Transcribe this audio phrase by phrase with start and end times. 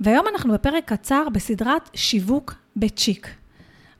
[0.00, 3.28] והיום אנחנו בפרק קצר בסדרת שיווק בצ'יק.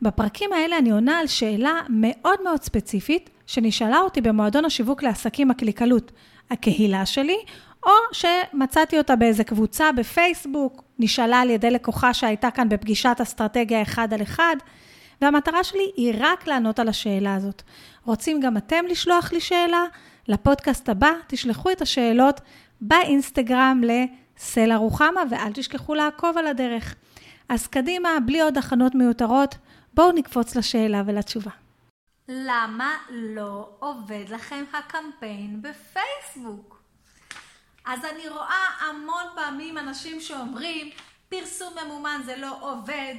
[0.03, 6.13] בפרקים האלה אני עונה על שאלה מאוד מאוד ספציפית, שנשאלה אותי במועדון השיווק לעסקים הקליקלות,
[6.51, 7.37] הקהילה שלי,
[7.87, 14.15] או שמצאתי אותה באיזה קבוצה בפייסבוק, נשאלה על ידי לקוחה שהייתה כאן בפגישת אסטרטגיה אחד
[14.15, 14.57] על אחד,
[15.23, 17.63] והמטרה שלי היא רק לענות על השאלה הזאת.
[18.05, 19.85] רוצים גם אתם לשלוח לי שאלה?
[20.29, 22.41] לפודקאסט הבא תשלחו את השאלות
[22.81, 26.95] באינסטגרם לסלע רוחמה, ואל תשכחו לעקוב על הדרך.
[27.49, 29.55] אז קדימה, בלי עוד הכנות מיותרות,
[29.95, 31.51] בואו נקפוץ לשאלה ולתשובה.
[32.29, 36.83] למה לא עובד לכם הקמפיין בפייסבוק?
[37.85, 40.91] אז אני רואה המון פעמים אנשים שאומרים,
[41.29, 43.15] פרסום ממומן זה לא עובד,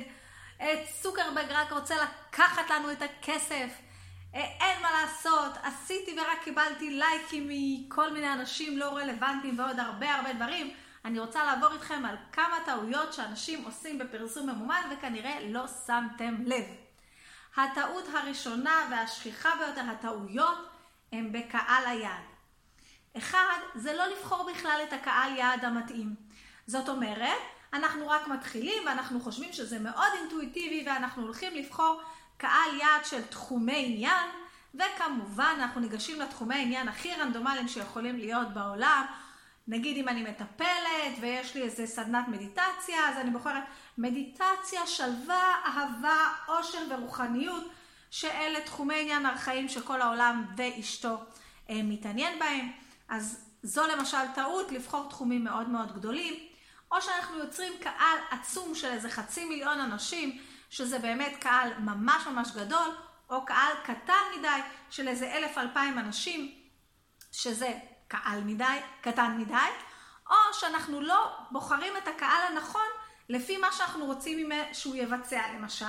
[1.01, 3.69] סוכרברג רק רוצה לקחת לנו את הכסף,
[4.35, 10.33] אין מה לעשות, עשיתי ורק קיבלתי לייקים מכל מיני אנשים לא רלוונטיים ועוד הרבה הרבה
[10.33, 10.73] דברים.
[11.05, 16.65] אני רוצה לעבור איתכם על כמה טעויות שאנשים עושים בפרסום ממומן וכנראה לא שמתם לב.
[17.57, 20.69] הטעות הראשונה והשכיחה ביותר, הטעויות,
[21.11, 22.23] הם בקהל היעד.
[23.17, 26.15] אחד, זה לא לבחור בכלל את הקהל יעד המתאים.
[26.67, 27.37] זאת אומרת,
[27.73, 32.01] אנחנו רק מתחילים ואנחנו חושבים שזה מאוד אינטואיטיבי ואנחנו הולכים לבחור
[32.37, 34.29] קהל יעד של תחומי עניין,
[34.75, 39.05] וכמובן אנחנו ניגשים לתחומי עניין הכי רנדומליים שיכולים להיות בעולם.
[39.67, 43.63] נגיד אם אני מטפלת ויש לי איזה סדנת מדיטציה, אז אני בוחרת
[43.97, 47.63] מדיטציה, שלווה, אהבה, עושר ורוחניות,
[48.11, 51.17] שאלה תחומי עניין ארכאיים שכל העולם ואשתו
[51.69, 52.71] אה, מתעניין בהם.
[53.09, 56.33] אז זו למשל טעות לבחור תחומים מאוד מאוד גדולים,
[56.91, 60.37] או שאנחנו יוצרים קהל עצום של איזה חצי מיליון אנשים,
[60.75, 62.95] שזה באמת קהל ממש ממש גדול,
[63.29, 66.51] או קהל קטן מדי של איזה אלף אלפיים אנשים,
[67.31, 67.73] שזה
[68.07, 69.55] קהל מדי, קטן מדי,
[70.29, 72.87] או שאנחנו לא בוחרים את הקהל הנכון
[73.29, 75.41] לפי מה שאנחנו רוצים שהוא יבצע.
[75.55, 75.85] למשל,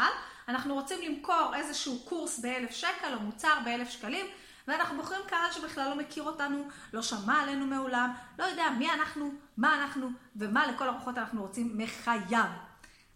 [0.48, 4.26] אנחנו רוצים למכור איזשהו קורס באלף שקל או מוצר באלף שקלים,
[4.68, 9.30] ואנחנו בוחרים קהל שבכלל לא מכיר אותנו, לא שמע עלינו מעולם, לא יודע מי אנחנו,
[9.56, 12.65] מה אנחנו ומה לכל הרוחות אנחנו רוצים מחייו.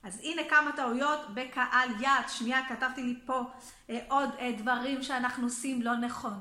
[0.03, 2.29] אז הנה כמה טעויות בקהל יד.
[2.29, 3.43] שנייה, כתבתי לי פה
[3.91, 6.41] אה, עוד אה, דברים שאנחנו עושים לא נכון.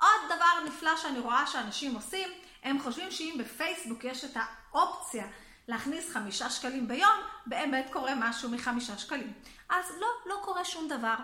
[0.00, 2.28] עוד דבר נפלא שאני רואה שאנשים עושים,
[2.62, 5.26] הם חושבים שאם בפייסבוק יש את האופציה
[5.68, 9.32] להכניס חמישה שקלים ביום, באמת קורה משהו מחמישה שקלים.
[9.68, 11.14] אז לא, לא קורה שום דבר.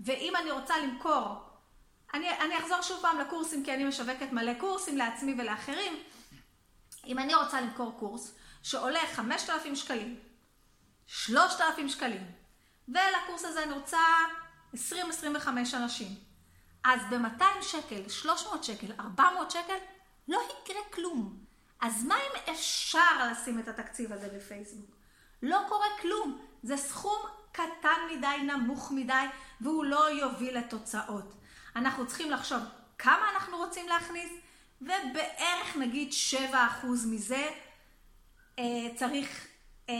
[0.00, 1.42] ואם אני רוצה למכור,
[2.14, 5.92] אני, אני אחזור שוב פעם לקורסים, כי אני משווקת מלא קורסים לעצמי ולאחרים.
[7.06, 10.16] אם אני רוצה למכור קורס שעולה 5,000 שקלים,
[11.14, 12.30] 3,000 שקלים,
[12.88, 13.98] ולקורס הזה אני רוצה
[14.74, 14.78] 20-25
[15.74, 16.08] אנשים,
[16.84, 19.76] אז ב-200 שקל, 300 שקל, 400 שקל,
[20.28, 21.38] לא יקרה כלום.
[21.80, 24.96] אז מה אם אפשר לשים את התקציב הזה בפייסבוק?
[25.42, 26.38] לא קורה כלום.
[26.62, 27.18] זה סכום
[27.52, 29.26] קטן מדי, נמוך מדי,
[29.60, 31.34] והוא לא יוביל לתוצאות.
[31.76, 32.62] אנחנו צריכים לחשוב
[32.98, 34.32] כמה אנחנו רוצים להכניס,
[34.80, 36.10] ובערך נגיד
[36.52, 36.54] 7%
[37.06, 37.50] מזה
[38.58, 38.64] אה,
[38.96, 39.51] צריך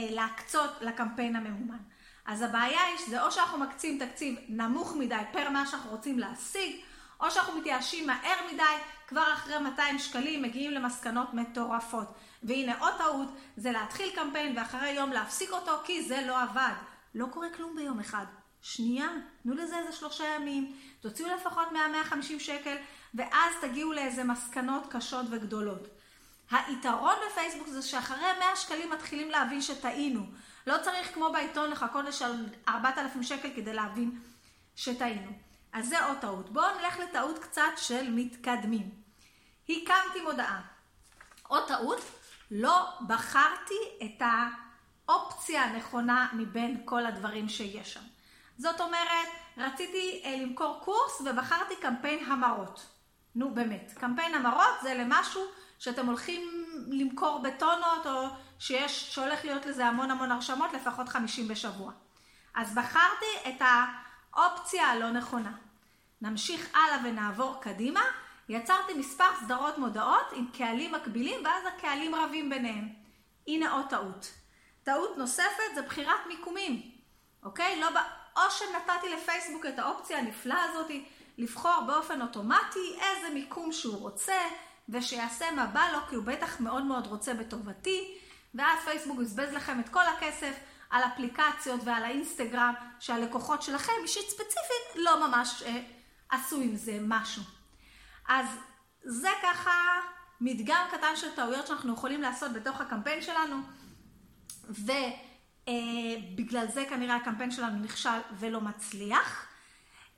[0.09, 1.77] להקצות לקמפיין הממומן.
[2.25, 6.75] אז הבעיה היא שזה או שאנחנו מקצים תקציב נמוך מדי פר מה שאנחנו רוצים להשיג,
[7.19, 8.63] או שאנחנו מתייאשים מהר מדי,
[9.07, 12.13] כבר אחרי 200 שקלים מגיעים למסקנות מטורפות.
[12.43, 13.27] והנה עוד טעות,
[13.57, 16.73] זה להתחיל קמפיין ואחרי יום להפסיק אותו, כי זה לא עבד.
[17.15, 18.25] לא קורה כלום ביום אחד.
[18.61, 19.07] שנייה,
[19.43, 21.67] תנו לזה איזה שלושה ימים, תוציאו לפחות
[22.11, 22.75] 100-150 שקל,
[23.13, 25.87] ואז תגיעו לאיזה מסקנות קשות וגדולות.
[26.51, 30.25] היתרון בפייסבוק זה שאחרי 100 שקלים מתחילים להבין שטעינו.
[30.67, 34.19] לא צריך כמו בעיתון לחכות לשל 4,000 שקל כדי להבין
[34.75, 35.31] שטעינו.
[35.73, 36.49] אז זה עוד טעות.
[36.49, 38.89] בואו נלך לטעות קצת של מתקדמים.
[39.69, 40.61] הקמתי מודעה.
[41.47, 42.01] עוד טעות,
[42.51, 43.73] לא בחרתי
[44.03, 44.21] את
[45.05, 48.03] האופציה הנכונה מבין כל הדברים שיש שם.
[48.57, 49.27] זאת אומרת,
[49.57, 52.85] רציתי אה, למכור קורס ובחרתי קמפיין המרות.
[53.35, 55.41] נו באמת, קמפיין המרות זה למשהו
[55.83, 58.27] שאתם הולכים למכור בטונות או
[58.59, 61.91] שיש, שהולך להיות לזה המון המון הרשמות, לפחות 50 בשבוע.
[62.55, 65.51] אז בחרתי את האופציה הלא נכונה.
[66.21, 68.01] נמשיך הלאה ונעבור קדימה.
[68.49, 72.89] יצרתי מספר סדרות מודעות עם קהלים מקבילים ואז הקהלים רבים ביניהם.
[73.47, 74.33] הנה עוד טעות.
[74.83, 76.91] טעות נוספת זה בחירת מיקומים,
[77.43, 77.81] אוקיי?
[77.81, 77.97] לא ב...
[78.37, 80.91] או שנתתי לפייסבוק את האופציה הנפלאה הזאת
[81.37, 84.35] לבחור באופן אוטומטי איזה מיקום שהוא רוצה
[84.89, 88.17] ושיעשה מה בא לו כי הוא בטח מאוד מאוד רוצה בטובתי
[88.55, 90.53] ואז פייסבוק יבזבז לכם את כל הכסף
[90.89, 95.81] על אפליקציות ועל האינסטגרם שהלקוחות שלכם אישית ספציפית לא ממש אה,
[96.29, 97.43] עשו עם זה משהו.
[98.29, 98.45] אז
[99.03, 99.71] זה ככה
[100.41, 103.55] מדגם קטן של טעויות שאנחנו יכולים לעשות בתוך הקמפיין שלנו.
[105.63, 109.52] ובגלל זה כנראה הקמפיין שלנו נכשל ולא מצליח.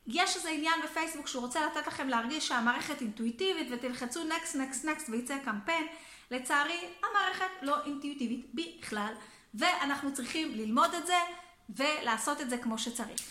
[0.07, 5.10] יש איזה עניין בפייסבוק שהוא רוצה לתת לכם להרגיש שהמערכת אינטואיטיבית ותלחצו נקסט, נקסט, נקסט
[5.10, 5.88] וייצא קמפיין.
[6.31, 9.13] לצערי, המערכת לא אינטואיטיבית בכלל,
[9.54, 11.18] ואנחנו צריכים ללמוד את זה
[11.69, 13.22] ולעשות את זה כמו שצריך.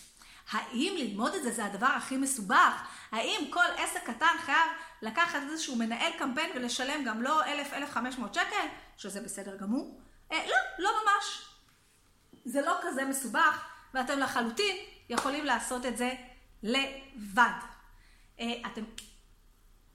[0.51, 2.83] האם ללמוד את זה זה הדבר הכי מסובך?
[3.13, 4.71] האם כל עסק קטן חייב
[5.03, 8.67] לקחת איזשהו מנהל קמפיין ולשלם גם לא 1,000-1,500 שקל?
[8.97, 10.01] שזה בסדר גמור?
[10.33, 11.49] אה, לא, לא ממש.
[12.45, 14.77] זה לא כזה מסובך, ואתם לחלוטין
[15.09, 16.15] יכולים לעשות את זה
[16.65, 17.51] לבד.
[18.41, 18.83] אה, אתם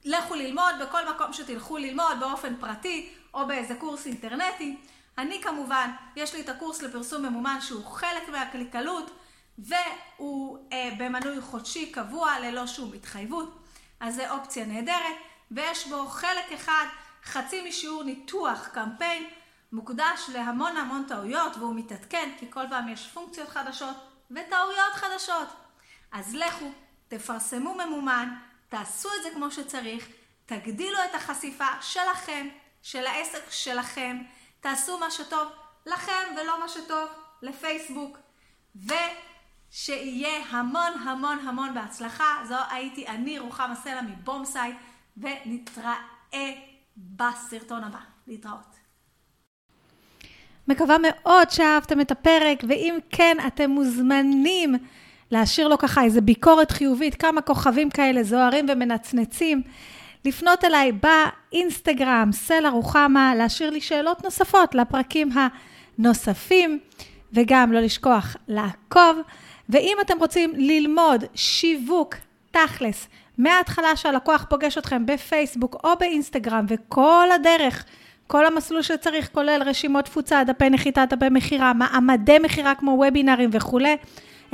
[0.05, 4.77] לכו ללמוד בכל מקום שתלכו ללמוד באופן פרטי או באיזה קורס אינטרנטי.
[5.17, 9.11] אני כמובן, יש לי את הקורס לפרסום ממומן שהוא חלק מהקליקלות
[9.57, 13.59] והוא אה, במנוי חודשי קבוע ללא שום התחייבות,
[13.99, 15.15] אז זה אופציה נהדרת
[15.51, 16.85] ויש בו חלק אחד,
[17.23, 19.29] חצי משיעור ניתוח קמפיין
[19.71, 23.95] מוקדש להמון המון טעויות והוא מתעדכן כי כל פעם יש פונקציות חדשות
[24.31, 25.47] וטעויות חדשות.
[26.11, 26.71] אז לכו,
[27.07, 28.35] תפרסמו ממומן,
[28.69, 30.07] תעשו את זה כמו שצריך,
[30.45, 32.47] תגדילו את החשיפה שלכם,
[32.81, 34.17] של העסק שלכם,
[34.59, 35.47] תעשו מה שטוב
[35.85, 37.09] לכם ולא מה שטוב
[37.41, 38.17] לפייסבוק.
[38.75, 42.35] ושיהיה המון המון המון בהצלחה.
[42.47, 44.75] זו הייתי אני, רוחמה סלע מבומסייד,
[45.17, 45.95] ונתראה
[46.97, 47.99] בסרטון הבא.
[48.29, 48.75] להתראות.
[50.67, 54.75] מקווה מאוד שאהבתם את הפרק, ואם כן, אתם מוזמנים
[55.31, 59.61] להשאיר לו ככה איזה ביקורת חיובית, כמה כוכבים כאלה זוהרים ומנצנצים,
[60.25, 65.29] לפנות אליי באינסטגרם, סלע רוחמה, להשאיר לי שאלות נוספות לפרקים
[65.97, 66.79] הנוספים,
[67.33, 69.19] וגם לא לשכוח לעקוב.
[69.69, 72.15] ואם אתם רוצים ללמוד שיווק
[72.51, 77.85] תכלס, מההתחלה שהלקוח פוגש אתכם בפייסבוק או באינסטגרם, וכל הדרך,
[78.27, 83.97] כל המסלול שצריך, כולל רשימות תפוצה, דפי נחיתה, דפי מכירה, מעמדי מכירה כמו וובינארים וכולי,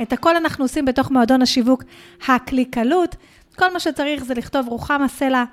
[0.02, 1.84] את הכל אנחנו עושים בתוך מועדון השיווק
[2.28, 3.16] הקליקלות.
[3.56, 5.44] כל מה שצריך זה לכתוב רוחמה סלע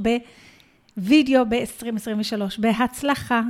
[0.96, 2.42] בווידאו ב-2023.
[2.58, 3.42] בהצלחה.